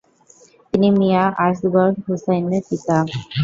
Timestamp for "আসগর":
1.47-1.89